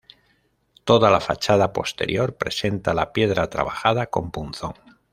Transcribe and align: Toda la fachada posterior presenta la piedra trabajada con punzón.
Toda 0.83 1.11
la 1.11 1.19
fachada 1.19 1.73
posterior 1.73 2.35
presenta 2.35 2.95
la 2.95 3.13
piedra 3.13 3.51
trabajada 3.51 4.07
con 4.07 4.31
punzón. 4.31 4.73